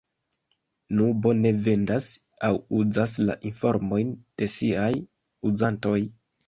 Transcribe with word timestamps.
Nubo 0.99 1.33
ne 1.41 1.51
vendas 1.67 2.09
aŭ 2.49 2.53
uzas 2.81 3.17
la 3.29 3.39
informojn 3.53 4.19
de 4.43 4.53
siaj 4.59 4.93
uzantoj. 5.53 5.99